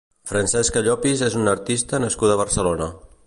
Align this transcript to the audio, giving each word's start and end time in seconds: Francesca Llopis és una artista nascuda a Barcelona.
Francesca 0.29 0.81
Llopis 0.87 1.21
és 1.27 1.37
una 1.41 1.55
artista 1.59 2.01
nascuda 2.05 2.37
a 2.37 2.41
Barcelona. 2.45 2.89